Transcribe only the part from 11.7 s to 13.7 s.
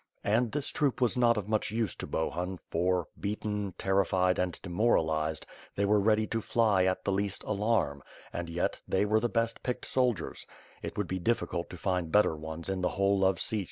find better ones in the whole of Hich.